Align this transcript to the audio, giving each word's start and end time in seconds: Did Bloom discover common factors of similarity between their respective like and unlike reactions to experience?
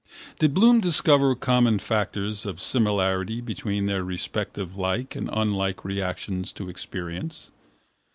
Did 0.39 0.55
Bloom 0.55 0.79
discover 0.79 1.35
common 1.35 1.77
factors 1.77 2.47
of 2.47 2.59
similarity 2.59 3.39
between 3.39 3.85
their 3.85 4.03
respective 4.03 4.75
like 4.75 5.15
and 5.15 5.29
unlike 5.31 5.85
reactions 5.85 6.51
to 6.53 6.69
experience? 6.69 7.51